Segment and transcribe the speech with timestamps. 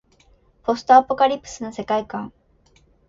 [0.63, 2.33] ポストアポカリプスの世界観